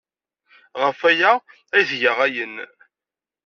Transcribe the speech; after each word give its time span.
Ɣef 0.81 0.99
waya 1.03 1.31
ay 1.77 1.83
tga 1.89 2.11
ayen. 2.25 2.55